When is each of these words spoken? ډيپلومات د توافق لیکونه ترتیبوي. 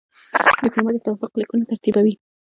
ډيپلومات 0.63 0.95
د 0.97 1.03
توافق 1.05 1.31
لیکونه 1.39 1.63
ترتیبوي. 1.69 2.13